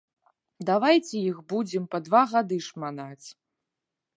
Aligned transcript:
Давайце 0.69 1.13
іх 1.31 1.37
будзем 1.53 1.85
па 1.91 1.97
два 2.07 2.23
гады 2.35 2.57
шманаць. 2.69 3.27